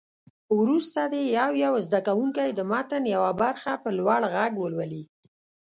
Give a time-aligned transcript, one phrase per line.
[0.59, 5.03] وروسته دې یو یو زده کوونکی د متن یوه برخه په لوړ غږ ولولي.